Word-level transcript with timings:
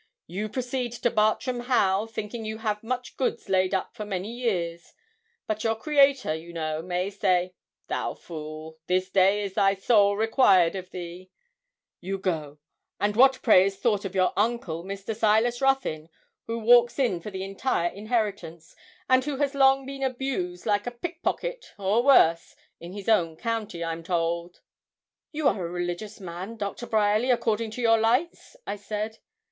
You 0.25 0.49
proceed 0.49 0.93
to 0.93 1.11
Bartram 1.11 1.59
Haugh, 1.65 2.07
thinking 2.07 2.43
you 2.43 2.57
have 2.57 2.81
much 2.83 3.17
goods 3.17 3.47
laid 3.49 3.75
up 3.75 3.93
for 3.95 4.03
many 4.03 4.31
years; 4.33 4.93
but 5.45 5.63
your 5.63 5.75
Creator, 5.75 6.33
you 6.33 6.51
know, 6.53 6.81
may 6.81 7.11
say, 7.11 7.53
"Thou 7.85 8.15
fool, 8.15 8.79
this 8.87 9.11
day 9.11 9.43
is 9.43 9.53
thy 9.53 9.75
soul 9.75 10.15
required 10.17 10.75
of 10.75 10.89
thee." 10.89 11.29
You 11.99 12.17
go 12.17 12.57
and 12.99 13.15
what 13.15 13.43
pray 13.43 13.63
is 13.63 13.77
thought 13.77 14.03
of 14.03 14.15
your 14.15 14.33
uncle, 14.35 14.83
Mr. 14.83 15.15
Silas 15.15 15.61
Ruthyn, 15.61 16.09
who 16.47 16.57
walks 16.57 16.97
in 16.97 17.19
for 17.21 17.29
the 17.29 17.43
entire 17.43 17.89
inheritance, 17.91 18.75
and 19.07 19.23
who 19.23 19.37
has 19.37 19.53
long 19.53 19.85
been 19.85 20.01
abused 20.01 20.65
like 20.65 20.87
a 20.87 20.97
pickpocket, 20.97 21.73
or 21.77 22.01
worse, 22.01 22.55
in 22.79 22.93
his 22.93 23.07
own 23.07 23.37
county, 23.37 23.83
I'm 23.85 24.01
told?' 24.01 24.61
'You 25.31 25.47
are 25.47 25.63
a 25.63 25.69
religious 25.69 26.19
man, 26.19 26.57
Doctor 26.57 26.87
Bryerly, 26.87 27.29
according 27.29 27.69
to 27.73 27.83
your 27.83 27.99
lights?' 27.99 28.55
I 28.65 28.77
said. 28.77 29.19